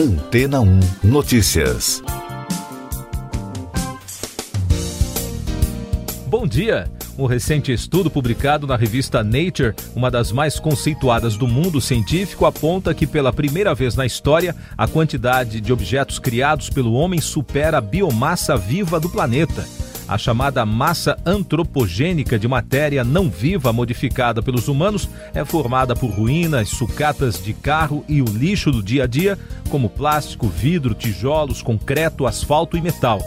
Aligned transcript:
Antena 0.00 0.62
1 0.62 0.80
Notícias. 1.04 2.02
Bom 6.26 6.46
dia! 6.46 6.90
Um 7.18 7.26
recente 7.26 7.70
estudo 7.70 8.10
publicado 8.10 8.66
na 8.66 8.76
revista 8.76 9.22
Nature, 9.22 9.74
uma 9.94 10.10
das 10.10 10.32
mais 10.32 10.58
conceituadas 10.58 11.36
do 11.36 11.46
mundo 11.46 11.82
científico, 11.82 12.46
aponta 12.46 12.94
que 12.94 13.06
pela 13.06 13.30
primeira 13.30 13.74
vez 13.74 13.94
na 13.94 14.06
história, 14.06 14.56
a 14.78 14.88
quantidade 14.88 15.60
de 15.60 15.70
objetos 15.70 16.18
criados 16.18 16.70
pelo 16.70 16.94
homem 16.94 17.20
supera 17.20 17.76
a 17.76 17.82
biomassa 17.82 18.56
viva 18.56 18.98
do 18.98 19.10
planeta. 19.10 19.66
A 20.10 20.18
chamada 20.18 20.66
massa 20.66 21.16
antropogênica 21.24 22.36
de 22.36 22.48
matéria 22.48 23.04
não 23.04 23.30
viva 23.30 23.72
modificada 23.72 24.42
pelos 24.42 24.66
humanos 24.66 25.08
é 25.32 25.44
formada 25.44 25.94
por 25.94 26.10
ruínas, 26.10 26.68
sucatas 26.68 27.40
de 27.40 27.52
carro 27.52 28.04
e 28.08 28.20
o 28.20 28.24
lixo 28.24 28.72
do 28.72 28.82
dia 28.82 29.04
a 29.04 29.06
dia, 29.06 29.38
como 29.68 29.88
plástico, 29.88 30.48
vidro, 30.48 30.94
tijolos, 30.94 31.62
concreto, 31.62 32.26
asfalto 32.26 32.76
e 32.76 32.82
metal. 32.82 33.20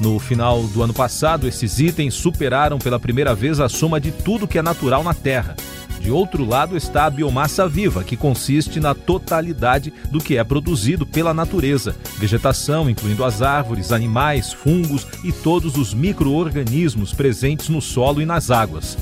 No 0.00 0.18
final 0.18 0.62
do 0.68 0.82
ano 0.82 0.94
passado, 0.94 1.46
esses 1.46 1.78
itens 1.78 2.14
superaram 2.14 2.78
pela 2.78 2.98
primeira 2.98 3.34
vez 3.34 3.60
a 3.60 3.68
soma 3.68 4.00
de 4.00 4.10
tudo 4.10 4.48
que 4.48 4.58
é 4.58 4.62
natural 4.62 5.04
na 5.04 5.12
Terra. 5.12 5.54
De 6.02 6.10
outro 6.10 6.44
lado 6.44 6.76
está 6.76 7.06
a 7.06 7.10
biomassa 7.10 7.68
viva, 7.68 8.02
que 8.02 8.16
consiste 8.16 8.80
na 8.80 8.92
totalidade 8.92 9.92
do 10.10 10.18
que 10.18 10.36
é 10.36 10.42
produzido 10.42 11.06
pela 11.06 11.32
natureza, 11.32 11.94
vegetação, 12.18 12.90
incluindo 12.90 13.24
as 13.24 13.40
árvores, 13.40 13.92
animais, 13.92 14.52
fungos 14.52 15.06
e 15.22 15.30
todos 15.30 15.76
os 15.76 15.94
micro-organismos 15.94 17.12
presentes 17.12 17.68
no 17.68 17.80
solo 17.80 18.20
e 18.20 18.26
nas 18.26 18.50
águas. 18.50 18.98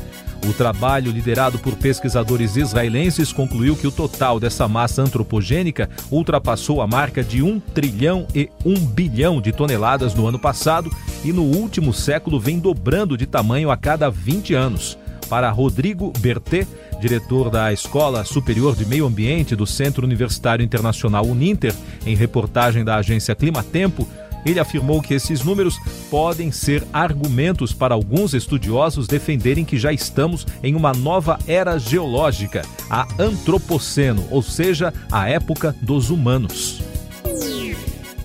O 0.47 0.53
trabalho 0.53 1.11
liderado 1.11 1.59
por 1.59 1.75
pesquisadores 1.75 2.57
israelenses 2.57 3.33
concluiu 3.33 3.77
que 3.77 3.87
o 3.87 3.93
total 3.93 4.39
dessa 4.39 4.69
massa 4.69 5.03
antropogênica 5.03 5.89
ultrapassou 6.11 6.83
a 6.83 6.87
marca 6.87 7.23
de 7.23 7.43
1 7.43 7.61
trilhão 7.61 8.27
e 8.35 8.51
1 8.65 8.75
bilhão 8.87 9.41
de 9.41 9.53
toneladas 9.53 10.15
no 10.15 10.27
ano 10.27 10.39
passado 10.39 10.91
e 11.25 11.33
no 11.33 11.43
último 11.43 11.93
século 11.93 12.39
vem 12.39 12.59
dobrando 12.59 13.17
de 13.17 13.27
tamanho 13.27 13.71
a 13.71 13.77
cada 13.77 14.11
20 14.11 14.55
anos. 14.55 14.99
Para 15.31 15.49
Rodrigo 15.51 16.13
Bertet, 16.19 16.67
diretor 17.01 17.49
da 17.51 17.73
Escola 17.73 18.25
Superior 18.25 18.75
de 18.75 18.85
Meio 18.85 19.07
Ambiente 19.07 19.55
do 19.55 19.65
Centro 19.65 20.05
Universitário 20.05 20.65
Internacional 20.65 21.25
Uninter, 21.25 21.73
em 22.05 22.17
reportagem 22.17 22.85
da 22.85 22.97
agência 22.97 23.37
Climatempo, 23.37 24.07
ele 24.45 24.59
afirmou 24.59 25.01
que 25.01 25.15
esses 25.15 25.45
números 25.45 25.79
podem 26.11 26.51
ser 26.51 26.83
argumentos 26.93 27.73
para 27.73 27.95
alguns 27.95 28.35
estudiosos 28.35 29.07
defenderem 29.07 29.65
que 29.65 29.79
já 29.79 29.93
estamos 29.93 30.47
em 30.63 30.75
uma 30.75 30.93
nova 30.93 31.39
era 31.47 31.79
geológica, 31.79 32.63
a 32.89 33.07
Antropoceno, 33.17 34.27
ou 34.31 34.43
seja, 34.43 34.93
a 35.13 35.29
época 35.29 35.77
dos 35.81 36.11
humanos. 36.11 36.83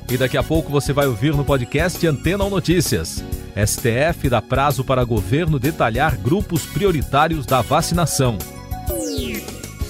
E 0.10 0.18
daqui 0.18 0.38
a 0.38 0.44
pouco 0.44 0.72
você 0.72 0.94
vai 0.94 1.06
ouvir 1.06 1.36
no 1.36 1.44
podcast 1.44 2.06
Antena 2.08 2.44
ou 2.44 2.50
Notícias. 2.50 3.24
STF 3.56 4.30
dá 4.30 4.42
prazo 4.42 4.84
para 4.84 5.04
governo 5.04 5.58
detalhar 5.58 6.18
grupos 6.18 6.66
prioritários 6.66 7.46
da 7.46 7.62
vacinação. 7.62 8.38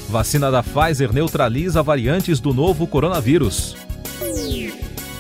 Vacina 0.08 0.52
da 0.52 0.62
Pfizer 0.62 1.12
neutraliza 1.12 1.82
variantes 1.82 2.40
do 2.40 2.54
novo 2.54 2.86
coronavírus. 2.86 3.76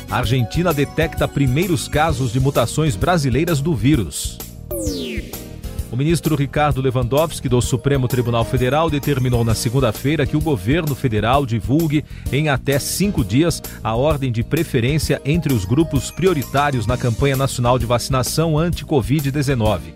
Argentina 0.09 0.71
detecta 0.71 1.27
primeiros 1.27 1.87
casos 1.87 2.31
de 2.31 2.39
mutações 2.39 2.95
brasileiras 2.95 3.59
do 3.59 3.73
vírus. 3.73 4.37
O 5.95 5.97
ministro 5.97 6.35
Ricardo 6.35 6.81
Lewandowski, 6.81 7.47
do 7.47 7.61
Supremo 7.61 8.05
Tribunal 8.05 8.43
Federal, 8.43 8.89
determinou 8.89 9.45
na 9.45 9.55
segunda-feira 9.55 10.25
que 10.25 10.35
o 10.35 10.41
governo 10.41 10.93
federal 10.93 11.45
divulgue 11.45 12.03
em 12.33 12.49
até 12.49 12.77
cinco 12.79 13.23
dias 13.23 13.63
a 13.81 13.95
ordem 13.95 14.29
de 14.29 14.43
preferência 14.43 15.21
entre 15.23 15.53
os 15.53 15.63
grupos 15.63 16.11
prioritários 16.11 16.85
na 16.85 16.97
campanha 16.97 17.37
nacional 17.37 17.79
de 17.79 17.85
vacinação 17.85 18.59
anti-Covid-19. 18.59 19.93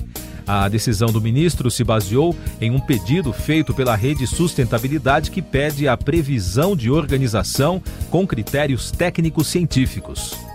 A 0.47 0.69
decisão 0.69 1.09
do 1.09 1.19
ministro 1.19 1.69
se 1.69 1.83
baseou 1.83 2.33
em 2.61 2.71
um 2.71 2.79
pedido 2.79 3.33
feito 3.33 3.73
pela 3.73 3.93
Rede 3.93 4.25
Sustentabilidade 4.25 5.29
que 5.29 5.41
pede 5.41 5.85
a 5.85 5.97
previsão 5.97 6.77
de 6.77 6.89
organização 6.89 7.83
com 8.09 8.25
critérios 8.25 8.89
técnicos 8.89 9.47
científicos. 9.47 10.48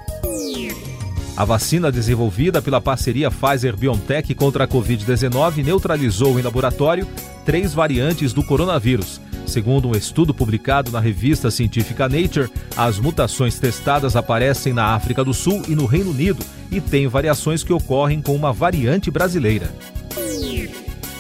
A 1.37 1.45
vacina 1.45 1.91
desenvolvida 1.91 2.63
pela 2.63 2.81
parceria 2.81 3.29
Pfizer-BioNTech 3.29 4.33
contra 4.37 4.65
a 4.65 4.69
Covid-19 4.69 5.65
neutralizou 5.65 6.39
em 6.39 6.43
laboratório 6.43 7.09
três 7.45 7.75
variantes 7.75 8.33
do 8.33 8.45
coronavírus. 8.45 9.21
Segundo 9.45 9.89
um 9.89 9.97
estudo 9.97 10.33
publicado 10.33 10.93
na 10.93 11.01
revista 11.01 11.51
científica 11.51 12.09
Nature, 12.09 12.51
as 12.77 13.01
mutações 13.01 13.59
testadas 13.59 14.15
aparecem 14.15 14.73
na 14.73 14.95
África 14.95 15.25
do 15.25 15.35
Sul 15.35 15.63
e 15.69 15.75
no 15.75 15.87
Reino 15.87 16.13
Unido 16.13 16.43
e 16.71 16.81
têm 16.81 17.09
variações 17.09 17.65
que 17.65 17.73
ocorrem 17.73 18.23
com 18.23 18.35
uma 18.35 18.53
variante 18.53 19.11
brasileira. 19.11 19.69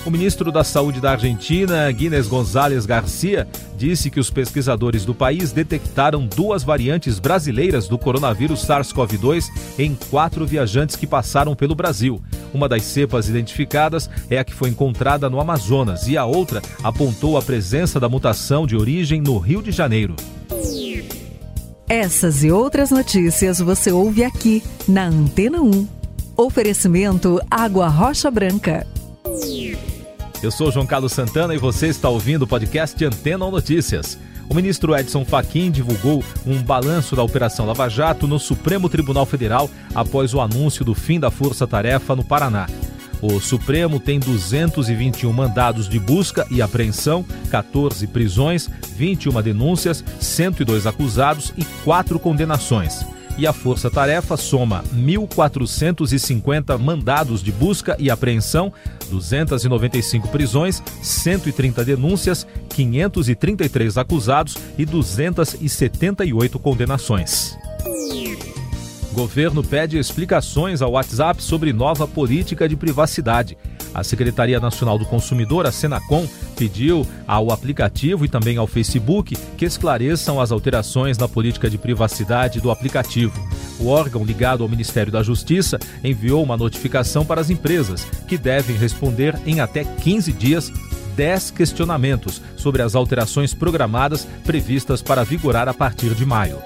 O 0.07 0.11
ministro 0.11 0.53
da 0.53 0.63
Saúde 0.63 1.01
da 1.01 1.13
Argentina, 1.13 1.91
Guinness 1.91 2.29
González 2.29 2.85
Garcia, 2.85 3.49
disse 3.75 4.11
que 4.11 4.21
os 4.21 4.29
pesquisadores 4.29 5.03
do 5.03 5.15
país 5.15 5.51
detectaram 5.51 6.27
duas 6.27 6.63
variantes 6.63 7.19
brasileiras 7.19 7.89
do 7.89 7.97
coronavírus 7.97 8.67
SARS-CoV-2 8.67 9.47
em 9.79 9.97
quatro 10.11 10.47
viajantes 10.47 10.95
que 10.95 11.07
passaram 11.07 11.57
pelo 11.57 11.75
Brasil. 11.75 12.23
Uma 12.53 12.69
das 12.69 12.83
cepas 12.83 13.31
identificadas 13.31 14.11
é 14.29 14.39
a 14.39 14.45
que 14.45 14.53
foi 14.53 14.69
encontrada 14.69 15.31
no 15.31 15.41
Amazonas 15.41 16.07
e 16.07 16.19
a 16.19 16.27
outra 16.27 16.61
apontou 16.83 17.39
a 17.39 17.43
presença 17.43 17.99
da 17.99 18.09
mutação 18.09 18.67
de 18.67 18.77
origem 18.77 19.23
no 19.23 19.39
Rio 19.39 19.63
de 19.63 19.73
Janeiro. 19.73 20.15
Essas 21.89 22.45
e 22.45 22.51
outras 22.51 22.91
notícias 22.91 23.59
você 23.59 23.91
ouve 23.91 24.23
aqui 24.23 24.63
na 24.87 25.07
Antena 25.07 25.63
1. 25.63 25.89
Oferecimento 26.37 27.41
Água 27.51 27.89
Rocha 27.89 28.31
Branca. 28.31 28.87
Eu 30.45 30.51
sou 30.51 30.71
João 30.71 30.85
Carlos 30.85 31.13
Santana 31.13 31.55
e 31.55 31.59
você 31.59 31.87
está 31.87 32.07
ouvindo 32.11 32.43
o 32.43 32.47
podcast 32.47 33.03
Antena 33.03 33.47
ou 33.47 33.51
Notícias. 33.51 34.19
O 34.47 34.53
ministro 34.53 34.95
Edson 34.95 35.25
Fachin 35.25 35.71
divulgou 35.71 36.23
um 36.47 36.63
balanço 36.63 37.17
da 37.17 37.23
Operação 37.23 37.65
Lava 37.65 37.89
Jato 37.89 38.29
no 38.29 38.39
Supremo 38.39 38.91
Tribunal 38.91 39.25
Federal 39.25 39.71
após 39.95 40.35
o 40.35 40.43
anúncio 40.43 40.85
do 40.85 40.95
fim 40.95 41.19
da 41.19 41.31
força-tarefa 41.31 42.15
no 42.15 42.23
Paraná. 42.23 42.67
O 43.23 43.41
Supremo 43.41 43.99
tem 43.99 44.21
221 44.21 45.33
mandados 45.33 45.89
de 45.89 45.99
busca 45.99 46.47
e 46.51 46.61
apreensão, 46.61 47.25
14 47.51 48.07
prisões, 48.07 48.69
21 48.95 49.41
denúncias, 49.41 50.05
102 50.21 50.87
acusados 50.87 51.55
e 51.57 51.65
4 51.85 52.19
condenações 52.19 53.14
e 53.37 53.47
a 53.47 53.53
Força 53.53 53.91
Tarefa 53.91 54.37
soma 54.37 54.85
1.450 54.95 56.79
mandados 56.79 57.43
de 57.43 57.51
busca 57.51 57.97
e 57.99 58.11
apreensão, 58.11 58.73
295 59.11 60.29
prisões, 60.29 60.83
130 61.03 61.85
denúncias, 61.85 62.47
533 62.71 63.99
acusados 63.99 64.57
e 64.79 64.85
278 64.85 66.59
condenações. 66.59 67.57
Governo 69.13 69.63
pede 69.63 69.97
explicações 69.97 70.83
ao 70.83 70.93
WhatsApp 70.93 71.41
sobre 71.41 71.73
nova 71.73 72.07
política 72.07 72.69
de 72.69 72.77
privacidade. 72.77 73.57
A 73.95 74.03
Secretaria 74.03 74.59
Nacional 74.59 74.99
do 74.99 75.07
Consumidor, 75.07 75.67
a 75.67 75.73
Senacom, 75.73 76.27
pediu 76.57 77.07
ao 77.27 77.53
aplicativo 77.53 78.25
e 78.25 78.29
também 78.29 78.57
ao 78.57 78.67
Facebook 78.67 79.37
que 79.57 79.65
esclareçam 79.65 80.41
as 80.41 80.51
alterações 80.51 81.17
na 81.17 81.29
política 81.29 81.71
de 81.71 81.79
privacidade 81.79 82.61
do 82.61 82.71
aplicativo. 82.71 83.41
O 83.79 83.87
órgão 83.87 84.25
ligado 84.25 84.63
ao 84.63 84.69
Ministério 84.69 85.13
da 85.13 85.23
Justiça 85.23 85.79
enviou 86.03 86.43
uma 86.43 86.57
notificação 86.57 87.25
para 87.25 87.41
as 87.41 87.51
empresas, 87.51 88.05
que 88.27 88.37
devem 88.37 88.77
responder 88.77 89.39
em 89.47 89.61
até 89.61 89.85
15 89.85 90.33
dias 90.33 90.73
10 91.15 91.53
questionamentos 91.53 92.43
sobre 92.57 92.83
as 92.83 92.95
alterações 92.95 93.55
programadas 93.55 94.27
previstas 94.45 95.01
para 95.01 95.25
vigorar 95.25 95.69
a 95.69 95.75
partir 95.75 96.15
de 96.15 96.27
maio. 96.27 96.59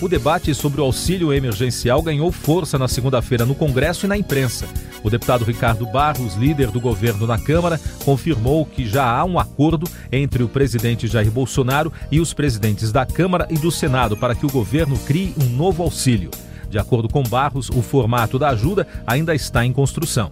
O 0.00 0.08
debate 0.08 0.54
sobre 0.54 0.80
o 0.80 0.84
auxílio 0.84 1.32
emergencial 1.32 2.00
ganhou 2.00 2.30
força 2.30 2.78
na 2.78 2.86
segunda-feira 2.86 3.44
no 3.44 3.54
Congresso 3.54 4.06
e 4.06 4.08
na 4.08 4.16
imprensa. 4.16 4.66
O 5.02 5.10
deputado 5.10 5.44
Ricardo 5.44 5.86
Barros, 5.86 6.34
líder 6.34 6.70
do 6.70 6.80
governo 6.80 7.26
na 7.26 7.38
Câmara, 7.38 7.80
confirmou 8.04 8.66
que 8.66 8.86
já 8.86 9.04
há 9.04 9.24
um 9.24 9.38
acordo 9.38 9.88
entre 10.10 10.42
o 10.42 10.48
presidente 10.48 11.06
Jair 11.06 11.30
Bolsonaro 11.30 11.92
e 12.10 12.20
os 12.20 12.32
presidentes 12.32 12.92
da 12.92 13.06
Câmara 13.06 13.46
e 13.50 13.54
do 13.54 13.70
Senado 13.70 14.16
para 14.16 14.34
que 14.34 14.46
o 14.46 14.50
governo 14.50 14.98
crie 14.98 15.34
um 15.40 15.48
novo 15.48 15.82
auxílio. 15.82 16.30
De 16.70 16.78
acordo 16.78 17.08
com 17.08 17.22
Barros, 17.22 17.70
o 17.70 17.80
formato 17.80 18.38
da 18.38 18.50
ajuda 18.50 18.86
ainda 19.06 19.34
está 19.34 19.64
em 19.64 19.72
construção. 19.72 20.30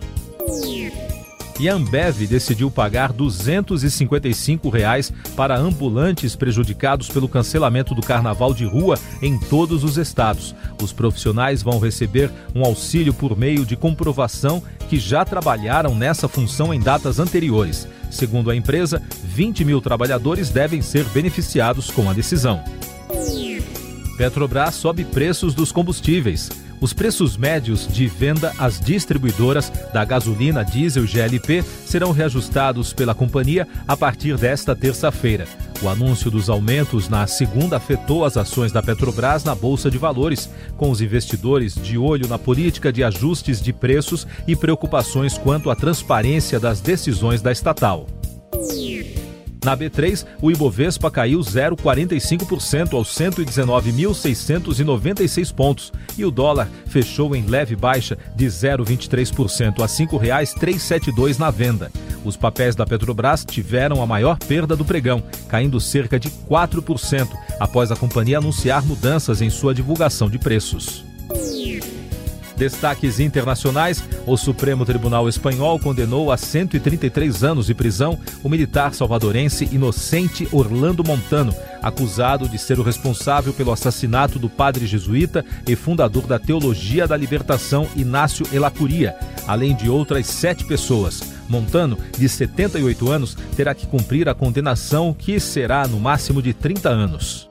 E 1.58 1.70
a 1.70 1.74
Ambev 1.74 2.26
decidiu 2.26 2.70
pagar 2.70 3.12
255 3.12 4.68
reais 4.68 5.10
para 5.34 5.56
ambulantes 5.56 6.36
prejudicados 6.36 7.08
pelo 7.08 7.28
cancelamento 7.28 7.94
do 7.94 8.02
carnaval 8.02 8.52
de 8.52 8.66
rua 8.66 8.98
em 9.22 9.38
todos 9.38 9.82
os 9.82 9.96
estados. 9.96 10.54
Os 10.82 10.92
profissionais 10.92 11.62
vão 11.62 11.78
receber 11.78 12.30
um 12.54 12.62
auxílio 12.62 13.14
por 13.14 13.36
meio 13.38 13.64
de 13.64 13.74
comprovação 13.74 14.62
que 14.90 14.98
já 14.98 15.24
trabalharam 15.24 15.94
nessa 15.94 16.28
função 16.28 16.74
em 16.74 16.80
datas 16.80 17.18
anteriores. 17.18 17.88
Segundo 18.10 18.50
a 18.50 18.56
empresa, 18.56 19.02
20 19.24 19.64
mil 19.64 19.80
trabalhadores 19.80 20.50
devem 20.50 20.82
ser 20.82 21.04
beneficiados 21.06 21.90
com 21.90 22.08
a 22.10 22.12
decisão. 22.12 22.62
Petrobras 24.18 24.74
sobe 24.74 25.04
preços 25.04 25.54
dos 25.54 25.72
combustíveis. 25.72 26.50
Os 26.80 26.92
preços 26.92 27.36
médios 27.36 27.88
de 27.88 28.06
venda 28.06 28.52
às 28.58 28.78
distribuidoras 28.78 29.72
da 29.92 30.04
gasolina, 30.04 30.64
diesel 30.64 31.04
e 31.04 31.06
GLP 31.06 31.64
serão 31.86 32.12
reajustados 32.12 32.92
pela 32.92 33.14
companhia 33.14 33.66
a 33.88 33.96
partir 33.96 34.36
desta 34.36 34.76
terça-feira. 34.76 35.46
O 35.82 35.88
anúncio 35.88 36.30
dos 36.30 36.48
aumentos 36.48 37.08
na 37.08 37.26
segunda 37.26 37.76
afetou 37.76 38.24
as 38.24 38.36
ações 38.36 38.72
da 38.72 38.82
Petrobras 38.82 39.44
na 39.44 39.54
Bolsa 39.54 39.90
de 39.90 39.98
Valores, 39.98 40.50
com 40.76 40.90
os 40.90 41.00
investidores 41.00 41.74
de 41.74 41.98
olho 41.98 42.28
na 42.28 42.38
política 42.38 42.92
de 42.92 43.04
ajustes 43.04 43.60
de 43.60 43.72
preços 43.72 44.26
e 44.46 44.54
preocupações 44.54 45.36
quanto 45.36 45.70
à 45.70 45.76
transparência 45.76 46.60
das 46.60 46.80
decisões 46.80 47.42
da 47.42 47.52
estatal. 47.52 48.06
Na 49.66 49.76
B3, 49.76 50.24
o 50.40 50.48
Ibovespa 50.48 51.10
caiu 51.10 51.40
0,45% 51.40 52.94
aos 52.94 53.08
119.696 53.08 55.52
pontos 55.52 55.92
e 56.16 56.24
o 56.24 56.30
dólar 56.30 56.68
fechou 56.86 57.34
em 57.34 57.44
leve 57.44 57.74
baixa 57.74 58.16
de 58.36 58.46
0,23% 58.46 59.80
a 59.80 59.86
R$ 59.86 59.88
5,372 59.88 61.38
na 61.38 61.50
venda. 61.50 61.90
Os 62.24 62.36
papéis 62.36 62.76
da 62.76 62.86
Petrobras 62.86 63.44
tiveram 63.44 64.00
a 64.00 64.06
maior 64.06 64.38
perda 64.38 64.76
do 64.76 64.84
pregão, 64.84 65.20
caindo 65.48 65.80
cerca 65.80 66.16
de 66.16 66.30
4%, 66.30 67.28
após 67.58 67.90
a 67.90 67.96
companhia 67.96 68.38
anunciar 68.38 68.86
mudanças 68.86 69.42
em 69.42 69.50
sua 69.50 69.74
divulgação 69.74 70.30
de 70.30 70.38
preços. 70.38 71.04
Destaques 72.56 73.20
internacionais: 73.20 74.02
o 74.26 74.36
Supremo 74.36 74.84
Tribunal 74.84 75.28
Espanhol 75.28 75.78
condenou 75.78 76.32
a 76.32 76.36
133 76.36 77.44
anos 77.44 77.66
de 77.66 77.74
prisão 77.74 78.18
o 78.42 78.48
militar 78.48 78.94
salvadorense 78.94 79.68
inocente 79.70 80.48
Orlando 80.50 81.04
Montano, 81.04 81.54
acusado 81.82 82.48
de 82.48 82.58
ser 82.58 82.78
o 82.78 82.82
responsável 82.82 83.52
pelo 83.52 83.72
assassinato 83.72 84.38
do 84.38 84.48
padre 84.48 84.86
jesuíta 84.86 85.44
e 85.68 85.76
fundador 85.76 86.26
da 86.26 86.38
Teologia 86.38 87.06
da 87.06 87.16
Libertação 87.16 87.88
Inácio 87.94 88.46
Elacuria, 88.52 89.14
além 89.46 89.74
de 89.74 89.88
outras 89.88 90.26
sete 90.26 90.64
pessoas. 90.64 91.22
Montano, 91.48 91.96
de 92.18 92.28
78 92.28 93.08
anos, 93.08 93.36
terá 93.54 93.72
que 93.72 93.86
cumprir 93.86 94.28
a 94.28 94.34
condenação, 94.34 95.14
que 95.14 95.38
será 95.38 95.86
no 95.86 96.00
máximo 96.00 96.42
de 96.42 96.52
30 96.52 96.88
anos 96.88 97.48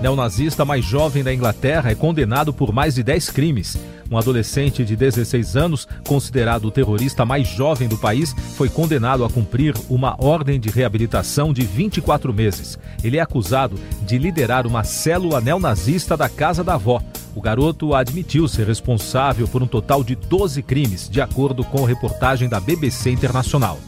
neonazista 0.00 0.64
mais 0.64 0.84
jovem 0.84 1.22
da 1.22 1.32
Inglaterra, 1.32 1.90
é 1.90 1.94
condenado 1.94 2.52
por 2.52 2.72
mais 2.72 2.94
de 2.94 3.02
10 3.02 3.30
crimes. 3.30 3.78
Um 4.10 4.18
adolescente 4.18 4.84
de 4.84 4.94
16 4.94 5.56
anos, 5.56 5.88
considerado 6.06 6.66
o 6.66 6.70
terrorista 6.70 7.24
mais 7.24 7.48
jovem 7.48 7.88
do 7.88 7.96
país, 7.96 8.34
foi 8.56 8.68
condenado 8.68 9.24
a 9.24 9.30
cumprir 9.30 9.74
uma 9.88 10.14
ordem 10.22 10.60
de 10.60 10.68
reabilitação 10.68 11.52
de 11.52 11.62
24 11.62 12.32
meses. 12.32 12.78
Ele 13.02 13.16
é 13.16 13.20
acusado 13.20 13.76
de 14.02 14.18
liderar 14.18 14.66
uma 14.66 14.84
célula 14.84 15.40
neonazista 15.40 16.16
da 16.16 16.28
casa 16.28 16.62
da 16.62 16.74
avó. 16.74 17.02
O 17.34 17.40
garoto 17.40 17.94
admitiu 17.94 18.46
ser 18.46 18.66
responsável 18.66 19.48
por 19.48 19.62
um 19.62 19.66
total 19.66 20.04
de 20.04 20.14
12 20.14 20.62
crimes, 20.62 21.08
de 21.08 21.20
acordo 21.20 21.64
com 21.64 21.84
reportagem 21.84 22.48
da 22.48 22.60
BBC 22.60 23.10
Internacional. 23.10 23.78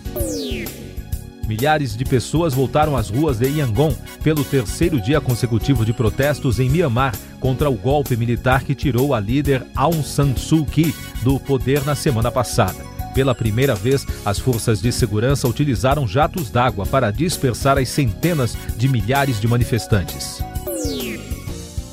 Milhares 1.47 1.97
de 1.97 2.05
pessoas 2.05 2.53
voltaram 2.53 2.97
às 2.97 3.09
ruas 3.09 3.39
de 3.39 3.47
Yangon 3.47 3.95
pelo 4.23 4.45
terceiro 4.45 5.01
dia 5.01 5.21
consecutivo 5.21 5.85
de 5.85 5.93
protestos 5.93 6.59
em 6.59 6.69
Myanmar 6.69 7.15
contra 7.39 7.71
o 7.71 7.77
golpe 7.77 8.17
militar 8.17 8.65
que 8.65 8.75
tirou 8.75 9.15
a 9.15 9.21
líder 9.21 9.65
Aung 9.75 10.03
San 10.03 10.35
Suu 10.37 10.65
Kyi 10.67 10.95
do 11.23 11.39
poder 11.39 11.85
na 11.85 11.95
semana 11.95 12.33
passada. 12.33 12.85
Pela 13.15 13.35
primeira 13.35 13.75
vez, 13.75 14.05
as 14.25 14.39
forças 14.39 14.83
de 14.83 14.93
segurança 14.93 15.49
utilizaram 15.49 16.07
jatos 16.07 16.51
d'água 16.51 16.85
para 16.85 17.11
dispersar 17.11 17.79
as 17.79 17.89
centenas 17.89 18.57
de 18.77 18.89
milhares 18.89 19.41
de 19.41 19.49
manifestantes. 19.49 20.43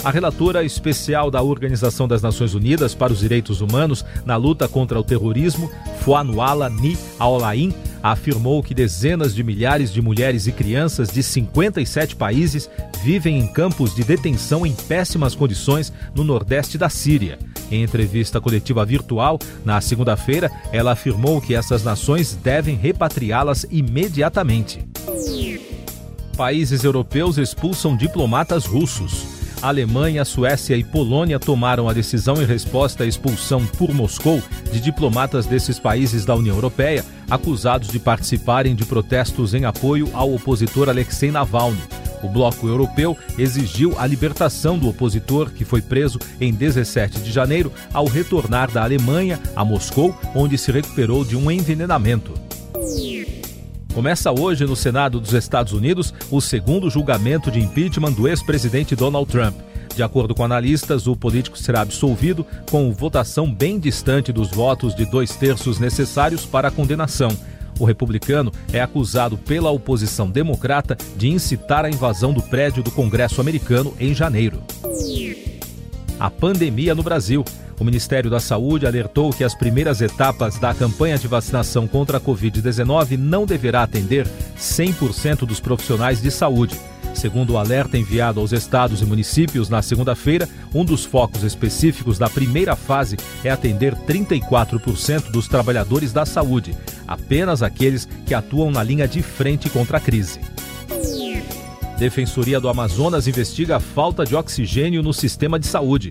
A 0.04 0.12
relatora 0.12 0.66
especial 0.66 1.32
da 1.32 1.42
Organização 1.42 2.10
das 2.10 2.22
Nações 2.22 2.54
Unidas 2.54 2.94
para 2.94 3.14
os 3.14 3.20
Direitos 3.20 3.62
Humanos 3.62 4.04
na 4.26 4.36
luta 4.36 4.68
contra 4.68 5.00
o 5.00 5.04
terrorismo, 5.04 5.72
Fuanuala 6.02 6.70
Ni 6.70 6.98
Aolain, 7.18 7.74
afirmou 8.04 8.62
que 8.62 8.74
dezenas 8.74 9.34
de 9.34 9.42
milhares 9.42 9.94
de 9.94 10.02
mulheres 10.02 10.46
e 10.46 10.52
crianças 10.52 11.10
de 11.10 11.24
57 11.24 12.18
países 12.18 12.70
vivem 13.02 13.40
em 13.40 13.48
campos 13.48 13.96
de 13.96 14.04
detenção 14.04 14.66
em 14.66 14.74
péssimas 14.74 15.34
condições 15.34 15.94
no 16.14 16.26
nordeste 16.26 16.78
da 16.78 16.90
Síria. 16.90 17.40
Em 17.72 17.82
entrevista 17.82 18.42
coletiva 18.42 18.86
virtual, 18.86 19.40
na 19.64 19.80
segunda-feira, 19.80 20.52
ela 20.74 20.92
afirmou 20.92 21.40
que 21.40 21.56
essas 21.56 21.84
nações 21.84 22.36
devem 22.36 22.76
repatriá-las 22.76 23.66
imediatamente. 23.72 24.86
Países 26.36 26.84
europeus 26.84 27.38
expulsam 27.38 27.96
diplomatas 27.96 28.66
russos. 28.66 29.32
Alemanha, 29.63 30.25
Suécia 30.25 30.75
e 30.75 30.83
Polônia 30.83 31.39
tomaram 31.39 31.88
a 31.88 31.94
decisão 31.94 32.36
em 32.36 32.45
resposta 32.45 33.06
à 33.06 33.07
expulsão 33.07 33.65
por 33.65 33.94
Moscou 33.94 34.44
de 34.69 34.81
diplomatas 34.81 35.45
desses 35.45 35.80
países 35.80 36.25
da 36.25 36.36
União 36.36 36.54
Europeia, 36.54 37.06
acusados 37.30 37.88
de 37.88 37.98
participarem 37.98 38.75
de 38.75 38.83
protestos 38.83 39.54
em 39.54 39.63
apoio 39.63 40.10
ao 40.13 40.33
opositor 40.33 40.89
Alexei 40.89 41.31
Navalny. 41.31 41.81
O 42.21 42.27
bloco 42.27 42.68
europeu 42.68 43.18
exigiu 43.38 43.98
a 43.98 44.06
libertação 44.06 44.77
do 44.77 44.89
opositor, 44.89 45.50
que 45.50 45.63
foi 45.63 45.81
preso 45.81 46.19
em 46.42 46.54
17 46.54 47.21
de 47.21 47.31
janeiro, 47.31 47.71
ao 47.94 48.06
retornar 48.06 48.69
da 48.69 48.83
Alemanha 48.83 49.39
a 49.56 49.63
Moscou, 49.63 50.13
onde 50.36 50.57
se 50.57 50.74
recuperou 50.74 51.24
de 51.24 51.38
um 51.38 51.50
envenenamento. 51.50 52.33
Começa 53.94 54.31
hoje 54.31 54.66
no 54.66 54.75
Senado 54.75 55.19
dos 55.19 55.34
Estados 55.34 55.72
Unidos 55.72 56.13
o 56.31 56.42
segundo 56.42 56.90
julgamento 56.90 57.51
de 57.51 57.60
impeachment 57.60 58.13
do 58.13 58.28
ex-presidente 58.28 58.95
Donald 58.95 59.30
Trump. 59.31 59.56
De 59.95 60.01
acordo 60.01 60.34
com 60.34 60.44
analistas, 60.44 61.06
o 61.06 61.16
político 61.16 61.56
será 61.56 61.81
absolvido 61.81 62.44
com 62.72 62.92
votação 62.92 63.54
bem 63.54 63.80
distante 63.80 64.34
dos 64.34 64.50
votos 64.50 64.95
de 64.95 65.06
dois 65.06 65.36
terços 65.36 65.78
necessários 65.78 66.44
para 66.44 66.69
a 66.69 66.72
condenação. 66.72 67.30
O 67.80 67.86
republicano 67.86 68.51
é 68.72 68.81
acusado 68.81 69.38
pela 69.38 69.69
oposição 69.69 70.28
democrata 70.28 70.98
de 71.16 71.30
incitar 71.30 71.86
a 71.86 71.90
invasão 71.90 72.34
do 72.34 72.42
prédio 72.42 72.81
do 72.81 72.90
Congresso 72.90 73.40
americano 73.40 73.94
em 74.00 74.16
janeiro. 74.16 74.63
A 76.19 76.31
pandemia 76.31 76.95
no 76.95 77.04
Brasil. 77.04 77.45
O 77.80 77.84
Ministério 77.84 78.30
da 78.30 78.40
Saúde 78.40 78.86
alertou 78.86 79.31
que 79.31 79.44
as 79.44 79.56
primeiras 79.56 80.02
etapas 80.02 80.58
da 80.58 80.74
campanha 80.74 81.18
de 81.18 81.28
vacinação 81.28 81.88
contra 81.88 82.18
a 82.18 82.22
Covid-19 82.22 83.18
não 83.18 83.46
deverá 83.46 83.84
atender 83.84 84.28
100% 84.58 85.46
dos 85.46 85.60
profissionais 85.60 86.22
de 86.22 86.30
saúde. 86.30 86.80
Segundo 87.14 87.54
o 87.54 87.58
alerta 87.58 87.98
enviado 87.98 88.40
aos 88.40 88.52
estados 88.52 89.02
e 89.02 89.06
municípios 89.06 89.69
na 89.69 89.81
segunda-feira, 89.81 90.50
um 90.74 90.83
dos 90.83 91.06
focos 91.06 91.44
específicos 91.44 92.18
da 92.18 92.30
primeira 92.30 92.76
fase 92.76 93.18
é 93.44 93.50
atender 93.50 93.95
34% 93.95 95.31
dos 95.31 95.47
trabalhadores 95.47 96.12
da 96.12 96.26
saúde, 96.26 96.76
apenas 97.07 97.62
aqueles 97.62 98.07
que 98.26 98.33
atuam 98.33 98.71
na 98.71 98.81
linha 98.81 99.07
de 99.07 99.21
frente 99.21 99.69
contra 99.69 99.97
a 99.97 100.02
crise. 100.02 100.40
Defensoria 101.97 102.59
do 102.59 102.68
Amazonas 102.68 103.28
investiga 103.28 103.78
a 103.78 103.80
falta 103.80 104.26
de 104.26 104.36
oxigênio 104.36 105.04
no 105.04 105.14
sistema 105.14 105.59
de 105.59 105.68
saúde. 105.68 106.09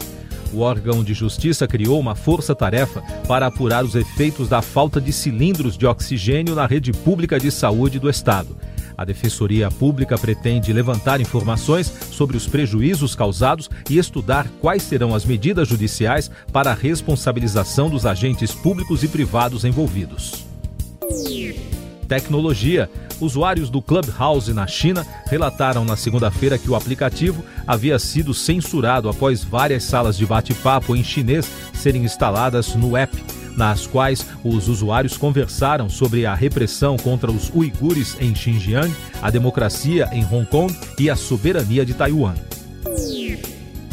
O 0.53 0.61
órgão 0.61 1.03
de 1.03 1.15
justiça 1.15 1.67
criou 1.67 1.99
uma 1.99 2.15
força-tarefa 2.15 3.01
para 3.27 3.47
apurar 3.47 3.85
os 3.85 3.95
efeitos 3.95 4.49
da 4.49 4.61
falta 4.61 5.01
de 5.01 5.13
cilindros 5.13 5.79
de 5.79 5.87
oxigênio 5.87 6.55
na 6.55 6.67
rede 6.67 6.93
pública 6.93 7.41
de 7.41 7.51
saúde 7.51 7.99
do 7.99 8.11
estado. 8.11 8.57
A 8.97 9.05
Defensoria 9.05 9.71
Pública 9.71 10.19
pretende 10.19 10.73
levantar 10.73 11.21
informações 11.21 11.91
sobre 12.11 12.37
os 12.37 12.47
prejuízos 12.47 13.15
causados 13.15 13.71
e 13.89 13.97
estudar 13.97 14.47
quais 14.61 14.83
serão 14.83 15.15
as 15.15 15.25
medidas 15.25 15.67
judiciais 15.69 16.31
para 16.53 16.71
a 16.71 16.75
responsabilização 16.75 17.89
dos 17.89 18.05
agentes 18.05 18.53
públicos 18.53 19.03
e 19.03 19.09
privados 19.09 19.65
envolvidos. 19.65 20.52
Tecnologia. 22.13 22.91
Usuários 23.23 23.71
do 23.71 23.81
Clubhouse 23.81 24.53
na 24.53 24.67
China 24.67 25.07
relataram 25.31 25.83
na 25.83 25.97
segunda-feira 25.97 26.59
que 26.59 26.71
o 26.71 26.77
aplicativo 26.77 27.43
havia 27.67 27.99
sido 27.99 28.35
censurado 28.35 29.09
após 29.09 29.43
várias 29.43 29.85
salas 29.85 30.19
de 30.19 30.27
bate-papo 30.27 30.95
em 30.95 31.03
chinês 31.03 31.51
serem 31.73 32.05
instaladas 32.05 32.75
no 32.75 32.99
app, 32.99 33.17
nas 33.57 33.87
quais 33.87 34.27
os 34.45 34.69
usuários 34.69 35.17
conversaram 35.17 35.89
sobre 35.89 36.27
a 36.27 36.35
repressão 36.35 36.99
contra 36.99 37.33
os 37.33 37.51
uigures 37.55 38.15
em 38.21 38.35
Xinjiang, 38.35 38.95
a 39.23 39.31
democracia 39.31 40.07
em 40.13 40.23
Hong 40.23 40.45
Kong 40.45 40.79
e 40.99 41.09
a 41.09 41.17
soberania 41.17 41.87
de 41.87 41.95
Taiwan. 41.95 42.35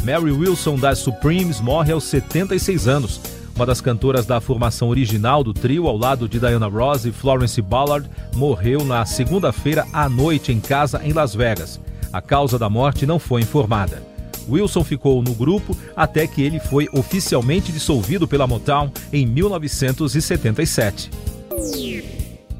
Mary 0.08 0.32
Wilson 0.32 0.76
das 0.76 1.00
Supremes 1.00 1.60
morre 1.60 1.92
aos 1.92 2.04
76 2.04 2.88
anos. 2.88 3.20
Uma 3.54 3.66
das 3.66 3.82
cantoras 3.82 4.24
da 4.24 4.40
formação 4.40 4.88
original 4.88 5.44
do 5.44 5.52
trio, 5.52 5.86
ao 5.86 5.98
lado 5.98 6.26
de 6.26 6.40
Diana 6.40 6.66
Ross 6.66 7.04
e 7.04 7.12
Florence 7.12 7.60
Ballard, 7.60 8.08
morreu 8.34 8.86
na 8.86 9.04
segunda-feira 9.04 9.86
à 9.92 10.08
noite 10.08 10.50
em 10.50 10.60
casa 10.60 11.02
em 11.04 11.12
Las 11.12 11.34
Vegas. 11.34 11.78
A 12.10 12.22
causa 12.22 12.58
da 12.58 12.70
morte 12.70 13.04
não 13.04 13.18
foi 13.18 13.42
informada. 13.42 14.02
Wilson 14.48 14.82
ficou 14.82 15.22
no 15.22 15.34
grupo 15.34 15.76
até 15.94 16.26
que 16.26 16.40
ele 16.40 16.58
foi 16.58 16.88
oficialmente 16.94 17.70
dissolvido 17.70 18.26
pela 18.26 18.46
Motown 18.46 18.90
em 19.12 19.26
1977. 19.26 21.10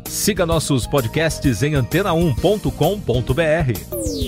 Siga 0.04 0.44
nossos 0.44 0.86
podcasts 0.86 1.62
em 1.62 1.72
antena1.com.br. 1.72 4.27